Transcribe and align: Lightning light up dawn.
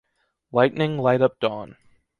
Lightning 0.51 0.97
light 0.97 1.21
up 1.21 1.39
dawn. 1.39 1.77